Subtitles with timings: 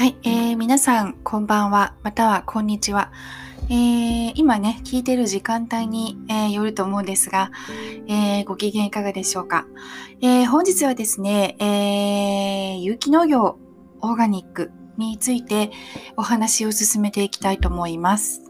[0.00, 3.12] はい、えー、皆さんこんばんは、またはこんにちは。
[3.68, 7.50] えー、今ね、聞いている時間帯に、えー、よると思うんですが、
[8.08, 9.66] えー、ご機嫌いかがでしょうか。
[10.22, 13.58] えー、本日はですね、えー、有機農業
[14.00, 15.70] オーガニックについて
[16.16, 18.40] お話を進めていきたいと思います。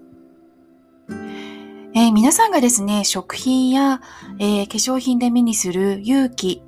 [1.09, 4.01] えー、皆さんがですね、食品や、
[4.39, 6.63] えー、化粧品で目にする有機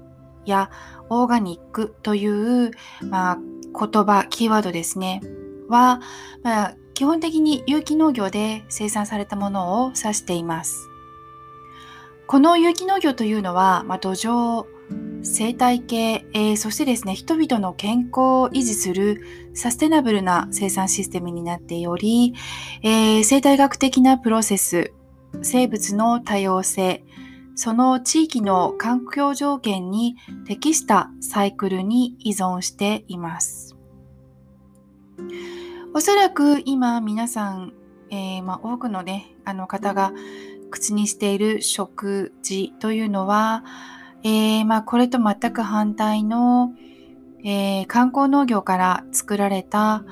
[0.44, 0.70] や
[1.20, 2.70] オーガニックという、
[3.02, 5.20] まあ、言葉、キーワードですね、
[5.68, 6.00] は、
[6.42, 10.88] まあ、基本的に有機農業で生産されたものを指しています。
[12.26, 14.64] この有機農業というのは、まあ、土壌、
[15.22, 19.22] 生態系、えー、そしてですね、人々の健康を維持する
[19.54, 22.34] サステナブルな生産システムになっており、
[22.82, 24.92] えー、生態学的なプロセス、
[25.42, 27.04] 生物の多様性、
[27.54, 30.16] その地域の環境条件に
[30.46, 33.76] 適したサイクルに依存しています。
[35.94, 37.74] おそらく今皆さん、
[38.10, 40.12] えー、まあ、多くのね、あの方が
[40.70, 43.64] 口にしている食事というのは、
[44.24, 46.72] えー、まあ、これと全く反対の、
[47.44, 50.04] えー、観光農業から作られた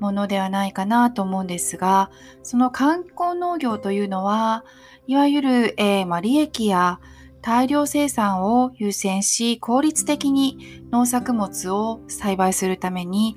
[0.00, 2.10] ものではないかなと思うんですが、
[2.42, 4.64] その観光農業というのは、
[5.06, 7.00] いわゆる、えー、まあ、利益や
[7.40, 13.36] 大量生産を優先し、効率的に農作物を栽培するために、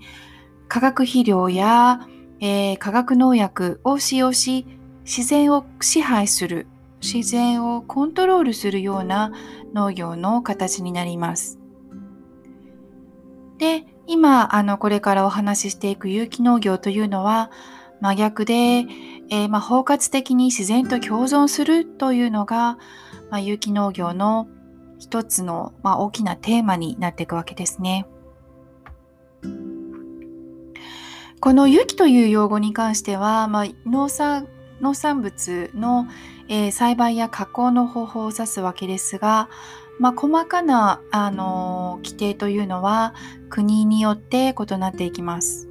[0.67, 2.07] 化学肥料や、
[2.39, 4.65] えー、化学農薬を使用し、
[5.03, 6.67] 自然を支配する、
[7.01, 9.31] 自然をコントロールするような
[9.73, 11.59] 農業の形になります。
[13.57, 17.52] で、今、あの、これからお話ししていく有機農業というのは、
[18.02, 18.53] 真逆で、
[19.30, 22.77] えー、まあ、包括的に自然と共存するというのが、
[23.29, 24.47] まあ、有機農業の
[24.99, 28.07] 一つの、まあ、大きなテーマになっていくわけですね。
[31.39, 34.47] この有機という用語に関しては、まあ、農産
[34.81, 36.07] 農産物の、
[36.50, 39.47] えー、栽培や加工の方法を指すわけですが、
[40.01, 43.13] まあ、細かな、あの、規定というのは
[43.51, 45.69] 国によって異なっていきます。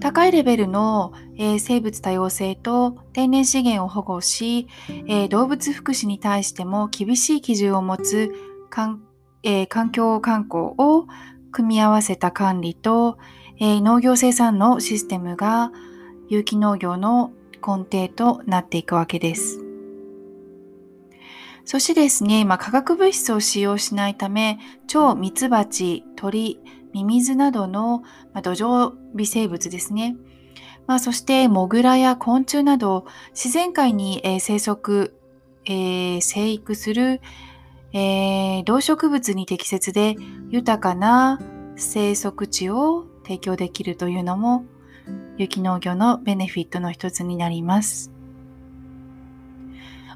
[0.00, 4.66] 高いレベルの、えー、生物多様性と天然資源を保護し、
[5.06, 8.32] えー、動物福祉に対しても厳しい基準を持つ
[8.68, 9.00] 環,、
[9.44, 11.06] えー、環境観光を
[11.52, 13.16] 組み合わせた管理と、
[13.60, 15.70] え農業生産のシステムが
[16.28, 17.30] 有機農業の
[17.64, 19.63] 根底となっていくわけです。
[21.64, 26.60] そしてですね、まあ、化学物質を使用しないため、超ミツバチ、鳥、
[26.92, 28.00] ミミズなどの、
[28.32, 30.16] まあ、土壌微生物ですね。
[30.86, 35.16] まあ、そしてモグラや昆虫など自然界に、えー、生息、
[35.64, 37.20] えー、生育する、
[37.92, 40.16] えー、動植物に適切で
[40.50, 41.40] 豊かな
[41.76, 44.66] 生息地を提供できるというのも
[45.38, 48.13] 有機農業のベネフィットの一つになります。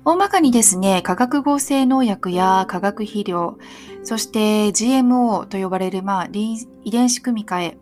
[0.09, 3.59] 大まかにですね、化学合成農薬や化学肥料、
[4.03, 7.79] そして GMO と呼ばれる、まあ、遺伝子組み換え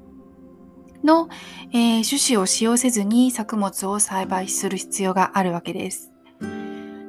[1.05, 1.29] の、
[1.73, 6.11] えー、種子を使用せずに作物を栽培する必要があるわけです。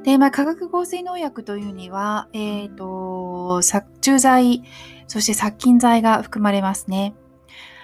[0.03, 4.61] で、まあ、化学合成農薬というには、えっ、ー、と、殺虫剤、
[5.07, 7.15] そして殺菌剤が含まれますね。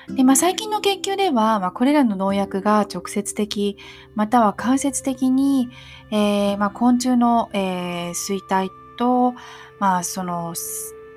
[0.09, 3.77] で、まあ、最近の研究では、まあ、これらの農薬が直接的、
[4.15, 5.69] または間接的に、
[6.11, 9.33] えー、まあ、昆虫の、えー、衰退と、
[9.79, 10.53] まあ、その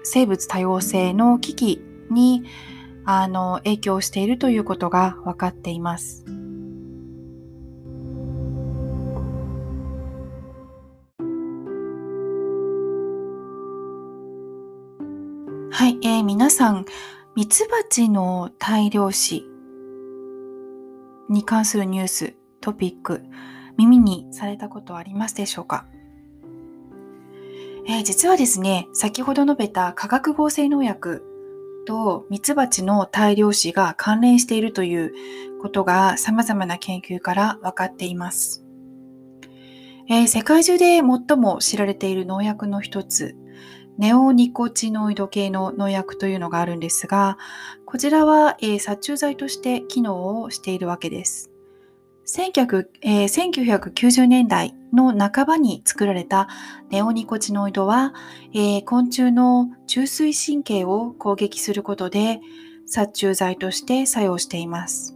[0.02, 2.44] 生物多様性の危機に
[3.04, 6.24] あの影響しているということが分かっています。
[15.70, 16.86] はい、えー、皆さん、
[17.36, 19.44] ミツバチの大量死
[21.28, 23.24] に関するニュース、トピック、
[23.76, 25.86] 耳にされたことありますでしょうか、
[27.86, 31.26] えー、実はですね、先ほど述べた化学合成農薬
[31.86, 35.12] とミツバチの大量死が関連しているという
[35.60, 38.64] ことが様々な研究から分かっています。
[40.08, 43.36] えー、世界中で最も知られている農薬の一つ、
[43.98, 47.38] ネオニコチノイド系の農薬というのがあるんですが、
[47.84, 51.50] こちらは、えー、殺虫剤として機能をしているわけです。
[53.02, 56.48] えー、1990年代の半ばに作られた
[56.90, 58.14] ネオニコチノイドは、
[58.52, 62.40] えー、昆虫の中枢神経を攻撃することで
[62.84, 65.15] 殺虫剤として作用しています。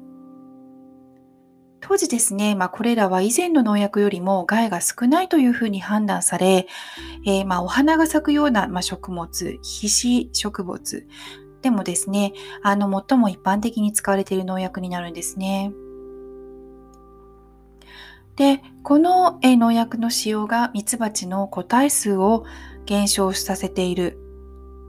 [1.81, 6.67] 当時ですね、まあ、これらは以前の農薬よりも害が少ないというふうに判断され、
[7.27, 11.07] えー、まあ、お花が咲くような、ま、食物、皮脂植物
[11.63, 12.33] でもですね、
[12.63, 15.73] あの、最も一般的に使われている農薬になるんですね。
[18.37, 22.45] で、この農薬の使用がミツバチの個体数を
[22.87, 24.19] 減少させている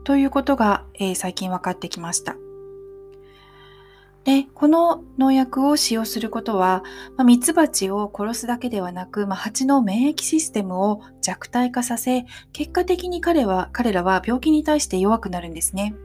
[0.06, 2.36] ということが、えー、最近分かってきました。
[4.24, 6.84] で、この農薬を使用することは、
[7.18, 15.96] まあ、ミツバチを殺すだけではなく、まあ、蜂の免疫システムを弱体化させ、結果的に彼は彼らは病気に対して弱くなるんですね。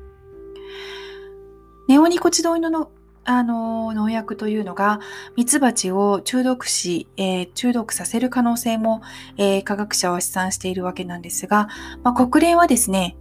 [1.88, 2.90] ネオニコチドイドの
[3.28, 5.00] あの農薬というのが
[5.36, 9.02] ミツバチを中毒死、えー、中毒させる可能性も、
[9.36, 11.68] えー、科学者は試算しているわけなんですが、
[12.04, 13.16] まあ、国連はですね、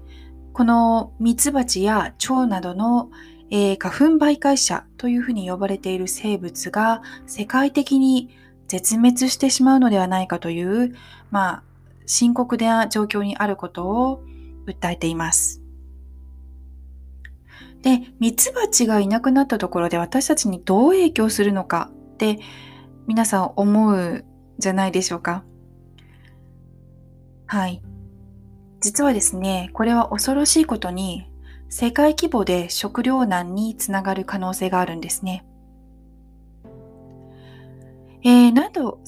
[0.53, 3.09] このミツバチや蝶などの、
[3.51, 8.29] えー、花粉媒介者というふうに呼ばれている生物が世界的に
[8.67, 10.95] 絶滅してしまうのではないかという、
[11.31, 11.63] まあ、
[12.05, 14.23] 深刻な状況にあることを
[14.65, 15.61] 訴えています。
[17.81, 22.39] で、ミツバチがいなくなったところで私たちにどう影響するのかって
[23.05, 24.25] 皆さん思う
[24.57, 25.43] じゃないでしょうか。
[27.45, 27.83] はい。
[28.81, 31.29] 実はですね、これは恐ろしいことに
[31.69, 35.45] 世界規模で食糧難につながる可能性があるんですね。
[38.27, 38.99] えー、なんと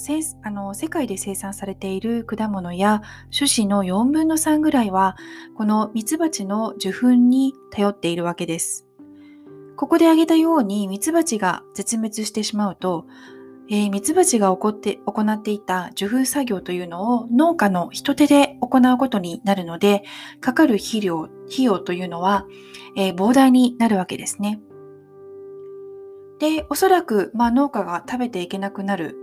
[0.44, 3.01] あの世界で生産されている果物や
[3.36, 5.18] 種子の4分の3ぐらいは
[5.56, 8.86] このミツバチの受粉に頼っているわけです。
[9.75, 13.06] ここで挙げたようにミツバチが絶滅してしまうと、
[13.69, 20.04] えー、ミツバチが行って行っていた受粉作業というのを農家の人手で行うことになるので、
[20.40, 22.46] かかる肥料、費用というのは、
[22.96, 24.62] えー、膨大になるわけですね。
[26.40, 29.16] で、おそらく、まあ、農家が食べていけなくなる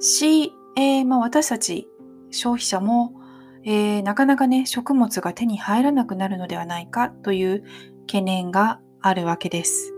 [0.00, 1.88] し、えー、まあ、私たち
[2.30, 3.14] 消費者も、
[3.64, 7.64] えー、なかなかね、食物が手に入らなくなるのではないかという
[8.06, 9.91] 懸念があるわけです。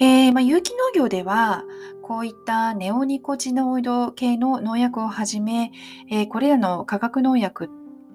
[0.00, 1.64] えー、まあ、有機農業では、
[2.02, 5.72] こういったネオニコチノイド系の農薬をはじめ、
[6.10, 7.70] えー、これらの化学農薬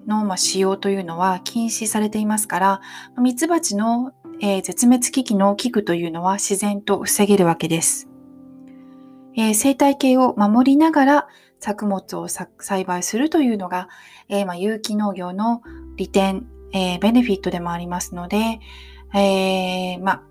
[0.06, 2.80] の、まあ、使用というのは禁止されていますから、
[3.18, 4.12] ミツバチの
[4.42, 8.08] えー、絶滅危機の危惧というのは自然と防げるわけです。
[9.36, 11.28] えー、生態系を守りながら
[11.60, 13.88] 作物を栽培するというのが、
[14.28, 15.62] えー、まあ、有機農業の
[15.96, 18.60] 利点、えベネフィットでもありますので、
[19.12, 20.22] えまあ、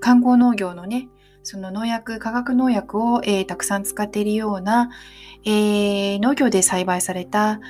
[0.00, 1.08] 観光農業のね、
[1.42, 4.90] その農薬、化学農薬を、えたくさん使っているような、
[5.44, 7.60] え農業で栽培された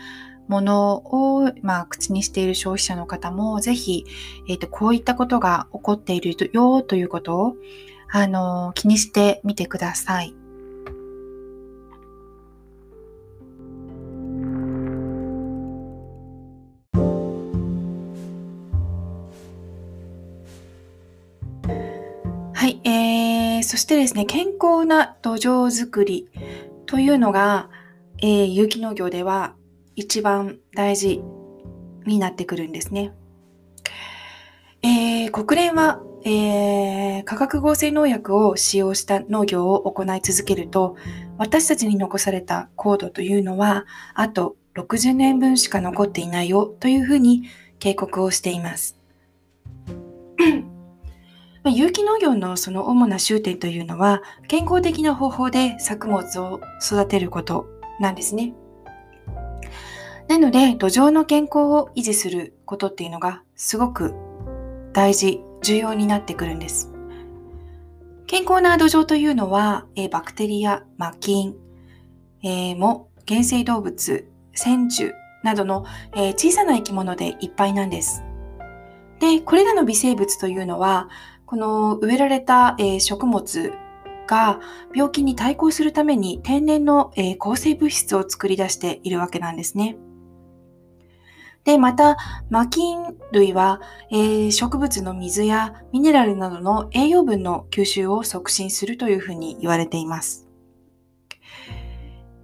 [0.48, 4.04] ものを、まあ、口にしている消費者の方も、ぜひ、
[4.48, 7.56] え、ー、と、こういったことが起こっているよということを、
[8.10, 10.22] あの、気にしてみてくださ。
[10.22, 10.34] い、
[23.78, 26.28] してですね、健康な土壌づくり
[26.84, 27.70] というのが、
[28.20, 29.54] えー、有機農業では
[29.96, 31.22] 一番大事
[32.04, 33.12] になってくるんですね。
[34.82, 40.96] えー、国連は、えー、化学合成農薬を使用した農業を行い続けると、
[41.36, 47.44] 私たちに残されたコードというのは、あと60年分しか残っていないよというふうに
[47.78, 48.99] 警告をしています。
[51.68, 57.66] ま有機農業のその主な終点というのは、健康的な方法で作物を育てること
[58.00, 58.54] なんですね。
[60.28, 64.14] なので、土壌の健康を維持することっていうのがすごく
[64.94, 66.90] 大事、重要になってくるんです。
[68.26, 71.54] 健康な土壌というのは、え、バクテリア、マキン、
[72.42, 75.84] えー、藻、原生動物、線虫などの、
[76.14, 78.22] えー、小さな生き物でいっぱいなんです。
[79.20, 81.08] で、これらの微生物というのは、
[81.49, 83.73] この植えられた、えー、食物
[84.26, 84.61] が
[84.95, 89.97] 病気に対抗するために天然の、えー、抗生物質を作り出しているわけなんですね。
[91.64, 92.19] で、また、
[92.50, 100.47] マキン類は、えー、植物の水やミネラルなどの栄養分の吸収を促進するというふうに言われています。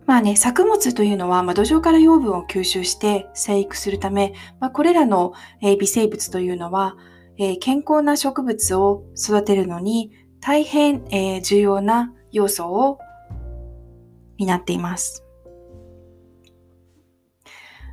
[0.07, 6.97] まあね、作物というのは、まあ、土壌から養分を吸収して生育するため、まあ、これらの、え、微生物というのは、
[7.39, 12.99] えー、健康な植物を育てるのに大変、えー、重要な要素を
[14.37, 15.25] 担っています。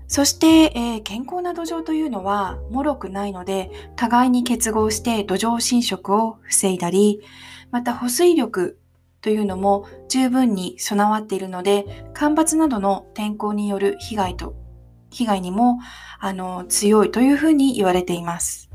[0.08, 7.22] そして、えー、健康な土壌というのは脆くないので、互いに結合して土壌侵食を防いだり、
[7.72, 8.78] また保水力
[9.22, 14.56] というのも十分に備わっているので、干ばつなどの天候による被害と
[15.12, 15.80] 被害にも
[16.20, 18.71] あの強いというふうに言われています。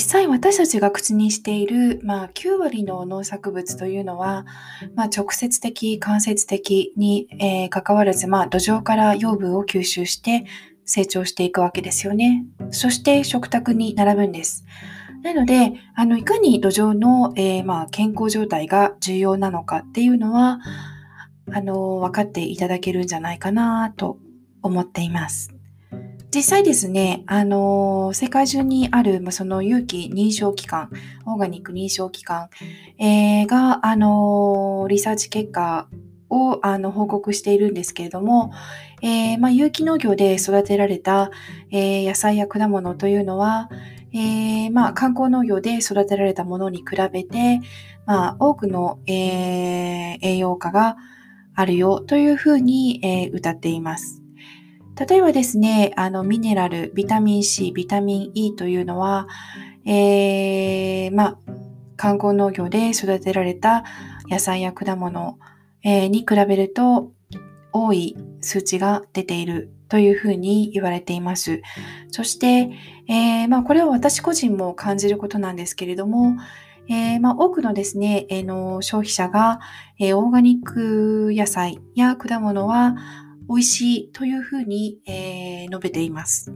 [0.00, 4.46] 際私たちが口にしている、まあ、9割の農作物というのは、
[4.94, 10.44] まあ、直接的、間接的に、えー、関わらず、まあ、土壌から養分を吸収して
[10.84, 12.44] 成長していくわけですよね。
[12.70, 14.64] そして食卓に並ぶんです。
[15.22, 20.60] なので、あのいかに土壌の、えー、まあ、健康状態が重要なのかっていうのは、
[21.52, 24.18] あの分かっていただけるんじゃないかなと
[24.62, 25.59] 思っています。
[26.32, 30.90] 実際ですね、あの、世界中にある、まその有機認証機関、
[31.26, 32.50] オーガニック認証機関、
[32.98, 35.88] えー、が、あの、リサーチ結果
[36.28, 38.52] をあの報告しているんですけれども、
[39.02, 41.32] えー、まあ、有機農業で育てられた、
[41.72, 43.68] えー、野菜や果物というのは、
[44.12, 47.60] えー、まあ、観光農業で育てられたものに比べて、
[48.06, 50.96] まあ、多くの、え栄養価が
[51.54, 54.19] あるよというふうに、え歌っています。
[55.08, 59.28] 例えばですね、あのミネラル、ビタミン C、ビタミン E というのは、
[59.86, 61.38] えー、まあ、
[61.96, 63.84] 観光農業で育てられた
[64.28, 65.38] 野菜や果物、
[65.82, 67.12] えー、に比べると
[67.72, 71.62] 多い数値が出ているというふうに言われています。
[72.10, 72.70] そして、
[73.08, 76.36] えー、まあ、これは私個人も感じることなんですけれども、
[76.90, 79.60] えー、まあ、多くのですね、えー、の消費者が、
[79.98, 82.96] えオーガニック野菜や果物は
[83.50, 86.52] 美味しいというふうに、えー、述べています。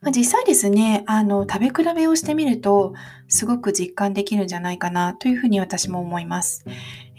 [0.00, 2.94] まあ、実際ですね、あの、食べ比べをしてみると、
[3.28, 6.64] すごく実感できるんじゃないかなというふうに私も思います。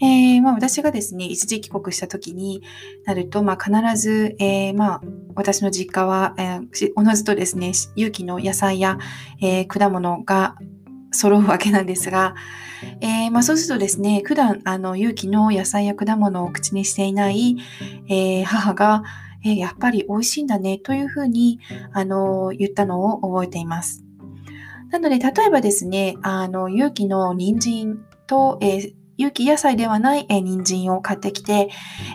[0.01, 2.63] えー、まあ、私がですね、一時帰国した時に
[3.05, 5.01] なると、まあ、必ず、えー、まあ、
[5.35, 8.97] 私の実家は、えー、おのずとですね、有機の野菜や、
[9.41, 10.55] え果物が
[11.17, 12.35] 揃うわけなんですが、
[13.01, 17.57] えー、まあ、そうするとですね、普段あの有機の野菜や果物を口にしていない、
[18.07, 19.03] えー、母が、
[19.43, 21.59] えー、やっぱり美味しいんだねというふうに
[21.93, 24.03] あの言ったのを覚えています。
[24.89, 31.69] なので、例えばですね、あの有機の人参と、え有機野菜ではない、え人参を買ってきて、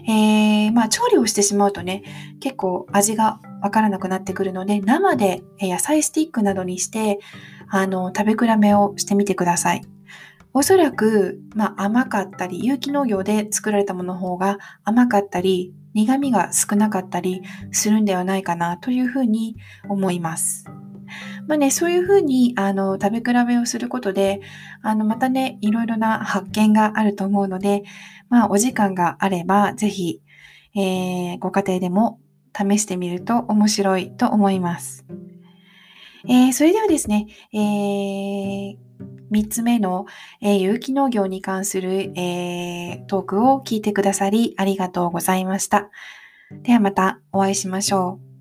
[0.08, 2.02] えまあ、調理をしてしまうとね、
[2.40, 7.18] 結構味がわからなくなってくるので、生で野菜スティックなどにして、
[7.74, 9.82] あの、食べ比べをしてみてください。
[10.52, 19.56] おそらく、まあ、甘かったり、有機農業で作られたものの方が甘かったり、苦味が少なかったりするんではないかなというふうに
[19.88, 20.66] 思います。
[21.48, 24.42] まあね、そういうふうにあの食べ比べをすることで、
[24.82, 27.84] あのまたね、いろいろな発見があると思うので、
[28.28, 30.20] まあ、お時間があれば、ぜひ、
[30.74, 32.20] えー、ご家庭でも
[32.54, 35.06] 試してみると面白いと思います。
[36.28, 38.76] えー、それではですね、えー、
[39.30, 40.06] 3つ目の、
[40.40, 45.90] えー、有機農業に関する、えー、トークを聞いてくださりありがとうございました。
[46.62, 48.31] ではまたお会いしましょう。